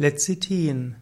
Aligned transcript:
Lecithin. 0.00 0.94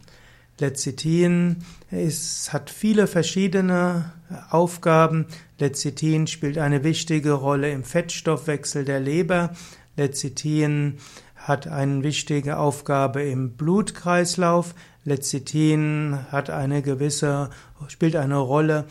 Lecithin 0.59 1.59
ist, 1.93 2.53
hat 2.53 2.71
viele 2.71 3.07
verschiedene 3.07 4.11
Aufgaben. 4.51 5.27
Lecithin 5.59 6.27
spielt 6.27 6.59
eine 6.59 6.85
wichtige 6.85 7.33
Rolle 7.33 7.71
im 7.71 7.85
Fettstoffwechsel 7.85 8.85
der 8.85 9.01
Leber. 9.01 9.51
Lecithin 9.97 10.99
hat 11.37 11.67
eine 11.67 12.03
wichtige 12.03 12.59
Aufgabe 12.59 13.23
im 13.23 13.53
Blutkreislauf. 13.53 14.75
Lecithin 15.05 16.19
hat 16.31 16.51
eine 16.51 16.83
gewisse, 16.83 17.51
spielt 17.89 18.17
eine 18.17 18.39
Rolle 18.39 18.87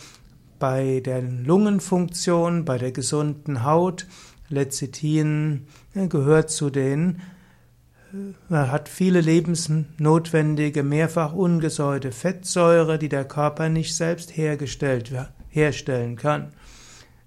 bei 0.59 1.01
der 1.03 1.21
Lungenfunktion, 1.21 2.65
bei 2.65 2.77
der 2.77 2.91
gesunden 2.91 3.63
Haut. 3.63 4.05
Lecithin 4.49 5.65
gehört 5.93 6.51
zu 6.51 6.69
den 6.69 7.21
hat 8.49 8.89
viele 8.89 9.21
lebensnotwendige, 9.21 10.83
mehrfach 10.83 11.33
ungesäuerte 11.33 12.11
Fettsäure, 12.11 12.99
die 12.99 13.09
der 13.09 13.25
Körper 13.25 13.69
nicht 13.69 13.95
selbst 13.95 14.35
hergestellt, 14.35 15.11
herstellen 15.49 16.15
kann. 16.15 16.53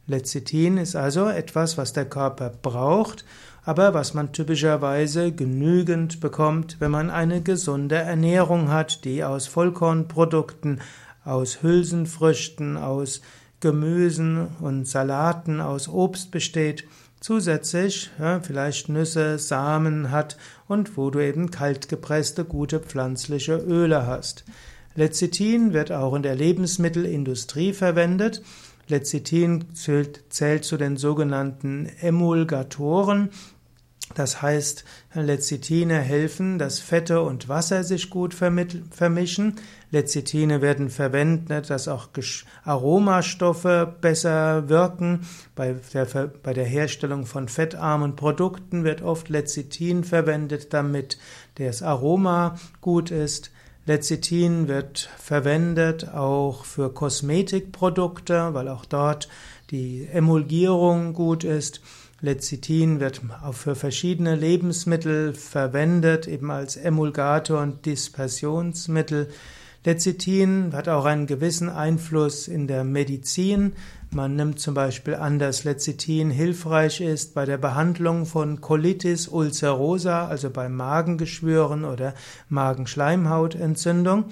Lecithin 0.06 0.76
ist 0.76 0.96
also 0.96 1.28
etwas, 1.28 1.78
was 1.78 1.92
der 1.94 2.04
Körper 2.04 2.50
braucht, 2.50 3.24
aber 3.64 3.94
was 3.94 4.12
man 4.12 4.32
typischerweise 4.32 5.32
genügend 5.32 6.20
bekommt, 6.20 6.76
wenn 6.80 6.90
man 6.90 7.08
eine 7.10 7.40
gesunde 7.40 7.96
Ernährung 7.96 8.70
hat, 8.70 9.04
die 9.06 9.24
aus 9.24 9.46
Vollkornprodukten, 9.46 10.82
aus 11.24 11.62
Hülsenfrüchten, 11.62 12.76
aus 12.76 13.22
Gemüsen 13.60 14.48
und 14.60 14.86
Salaten, 14.86 15.62
aus 15.62 15.88
Obst 15.88 16.30
besteht 16.30 16.84
zusätzlich 17.24 18.10
ja, 18.18 18.40
vielleicht 18.40 18.90
Nüsse, 18.90 19.38
Samen 19.38 20.10
hat 20.10 20.36
und 20.68 20.98
wo 20.98 21.08
du 21.08 21.20
eben 21.20 21.50
kaltgepresste 21.50 22.44
gute 22.44 22.80
pflanzliche 22.80 23.56
Öle 23.56 24.06
hast. 24.06 24.44
Lecithin 24.94 25.72
wird 25.72 25.90
auch 25.90 26.12
in 26.12 26.22
der 26.22 26.34
Lebensmittelindustrie 26.34 27.72
verwendet. 27.72 28.42
Lecithin 28.88 29.72
zählt, 29.72 30.24
zählt 30.28 30.66
zu 30.66 30.76
den 30.76 30.98
sogenannten 30.98 31.86
Emulgatoren. 32.02 33.30
Das 34.14 34.42
heißt, 34.42 34.84
Lecithine 35.14 35.98
helfen, 35.98 36.58
dass 36.58 36.78
Fette 36.78 37.20
und 37.20 37.48
Wasser 37.48 37.84
sich 37.84 38.10
gut 38.10 38.32
vermischen. 38.34 39.56
Lecithine 39.90 40.62
werden 40.62 40.88
verwendet, 40.88 41.70
dass 41.70 41.88
auch 41.88 42.08
Aromastoffe 42.64 43.94
besser 44.00 44.68
wirken. 44.68 45.26
Bei 45.54 45.76
der, 45.92 46.06
bei 46.42 46.52
der 46.52 46.64
Herstellung 46.64 47.26
von 47.26 47.48
fettarmen 47.48 48.16
Produkten 48.16 48.84
wird 48.84 49.02
oft 49.02 49.28
Lecithin 49.28 50.04
verwendet, 50.04 50.72
damit 50.72 51.18
das 51.56 51.82
Aroma 51.82 52.56
gut 52.80 53.10
ist. 53.10 53.50
Lecithin 53.86 54.66
wird 54.66 55.10
verwendet 55.18 56.08
auch 56.08 56.64
für 56.64 56.92
Kosmetikprodukte, 56.92 58.54
weil 58.54 58.68
auch 58.68 58.86
dort 58.86 59.28
die 59.70 60.08
Emulgierung 60.10 61.12
gut 61.12 61.44
ist. 61.44 61.80
Lecithin 62.24 63.00
wird 63.00 63.20
auch 63.42 63.54
für 63.54 63.74
verschiedene 63.74 64.34
Lebensmittel 64.34 65.34
verwendet, 65.34 66.26
eben 66.26 66.50
als 66.50 66.76
Emulgator 66.76 67.60
und 67.60 67.84
Dispersionsmittel. 67.84 69.28
Lecithin 69.84 70.72
hat 70.72 70.88
auch 70.88 71.04
einen 71.04 71.26
gewissen 71.26 71.68
Einfluss 71.68 72.48
in 72.48 72.66
der 72.66 72.84
Medizin. 72.84 73.74
Man 74.10 74.36
nimmt 74.36 74.58
zum 74.58 74.72
Beispiel 74.72 75.16
an, 75.16 75.38
dass 75.38 75.64
Lecithin 75.64 76.30
hilfreich 76.30 77.02
ist 77.02 77.34
bei 77.34 77.44
der 77.44 77.58
Behandlung 77.58 78.24
von 78.24 78.62
Colitis 78.62 79.28
ulcerosa, 79.28 80.26
also 80.26 80.48
bei 80.48 80.70
Magengeschwüren 80.70 81.84
oder 81.84 82.14
Magenschleimhautentzündung. 82.48 84.24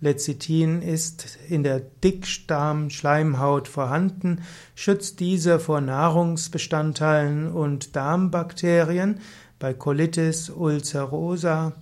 Lecithin 0.00 0.82
ist 0.82 1.38
in 1.48 1.62
der 1.62 1.80
Dickdarmschleimhaut 1.80 3.68
vorhanden, 3.68 4.42
schützt 4.74 5.20
diese 5.20 5.58
vor 5.58 5.80
Nahrungsbestandteilen 5.80 7.50
und 7.50 7.96
Darmbakterien. 7.96 9.20
Bei 9.58 9.72
Colitis 9.72 10.50
ulcerosa, 10.50 11.72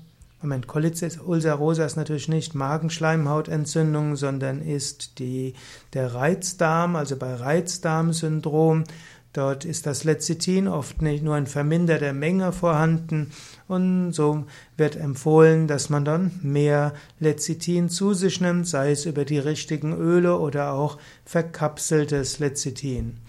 Moment, 0.43 0.67
Colitis 0.67 1.19
ulcerosa 1.19 1.84
ist 1.84 1.97
natürlich 1.97 2.28
nicht 2.28 2.55
Magenschleimhautentzündung, 2.55 4.17
sondern 4.17 4.61
ist 4.61 5.21
die, 5.21 5.55
der 5.93 6.15
Reizdarm, 6.15 6.97
also 6.97 7.17
bei 7.17 7.34
Reizdarmsyndrom 7.34 8.84
Dort 9.32 9.65
ist 9.65 9.87
das 9.87 10.04
Lecithin 10.04 10.69
oft 10.69 11.00
nicht 11.00 11.25
nur 11.25 11.38
in 11.38 11.47
verminderter 11.47 12.12
Menge 12.12 12.53
vorhanden 12.53 13.32
und 13.66 14.12
so 14.12 14.44
wird 14.76 14.94
empfohlen, 14.97 15.66
dass 15.66 15.88
man 15.88 16.04
dann 16.04 16.32
mehr 16.43 16.93
Lecithin 17.19 17.88
zu 17.88 18.12
sich 18.12 18.43
nimmt, 18.43 18.66
sei 18.69 18.91
es 18.91 19.06
über 19.06 19.25
die 19.25 19.38
richtigen 19.38 19.94
Öle 19.97 20.38
oder 20.38 20.72
auch 20.72 20.98
verkapseltes 21.25 22.41
Lecithin. 22.41 23.20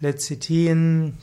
Lecithin 0.00 1.14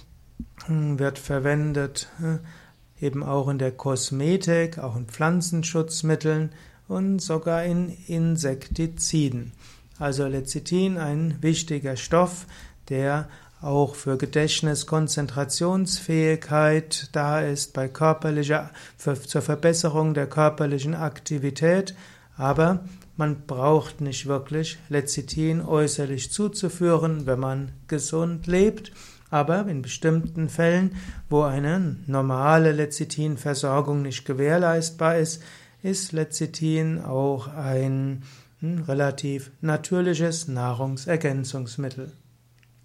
hm, 0.66 0.98
wird 0.98 1.20
verwendet 1.20 2.08
äh, 2.22 3.06
eben 3.06 3.22
auch 3.22 3.50
in 3.50 3.58
der 3.58 3.72
Kosmetik, 3.72 4.80
auch 4.80 4.96
in 4.96 5.08
Pflanzenschutzmitteln 5.08 6.52
und 6.88 7.20
sogar 7.20 7.66
in 7.66 7.90
Insektiziden. 8.08 9.52
Also 10.00 10.26
Lecithin 10.26 10.98
ein 10.98 11.38
wichtiger 11.42 11.98
Stoff, 11.98 12.48
der 12.90 13.28
auch 13.62 13.96
für 13.96 14.18
Gedächtnis, 14.18 14.86
Konzentrationsfähigkeit 14.86 17.10
da 17.14 17.40
ist, 17.42 17.74
bei 17.74 17.88
körperlicher, 17.88 18.70
für, 18.98 19.20
zur 19.20 19.42
Verbesserung 19.42 20.14
der 20.14 20.28
körperlichen 20.28 20.94
Aktivität, 20.96 21.96
aber 22.38 22.82
man 23.18 23.46
braucht 23.48 24.02
nicht 24.02 24.26
wirklich 24.26 24.78
Lecithin 24.90 25.62
äußerlich 25.62 26.32
zuzuführen, 26.32 27.26
wenn 27.26 27.40
man 27.40 27.72
gesund 27.88 28.46
lebt. 28.46 28.92
Aber 29.32 29.66
in 29.68 29.82
bestimmten 29.82 30.50
Fällen, 30.50 30.98
wo 31.30 31.44
eine 31.44 31.96
normale 32.08 32.74
Lecithin-Versorgung 32.74 34.02
nicht 34.02 34.26
gewährleistbar 34.26 35.18
ist, 35.18 35.42
ist 35.82 36.12
Lecithin 36.12 37.02
auch 37.02 37.48
ein 37.48 38.24
hm, 38.60 38.84
relativ 38.84 39.52
natürliches 39.62 40.48
Nahrungsergänzungsmittel. 40.48 42.12